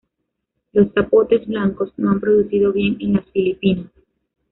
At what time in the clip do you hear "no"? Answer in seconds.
1.97-2.09